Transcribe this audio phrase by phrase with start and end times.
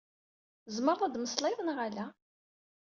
[0.65, 2.05] Tzemreḍ ad mmeslayeḍ neɣ ala?